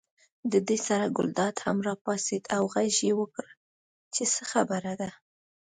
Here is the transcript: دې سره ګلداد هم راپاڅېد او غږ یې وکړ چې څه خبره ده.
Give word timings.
دې 0.69 0.77
سره 0.87 1.05
ګلداد 1.17 1.55
هم 1.65 1.77
راپاڅېد 1.87 2.43
او 2.55 2.63
غږ 2.73 2.95
یې 3.07 3.13
وکړ 3.21 3.47
چې 4.13 4.23
څه 4.33 4.41
خبره 4.51 4.93
ده. 5.01 5.09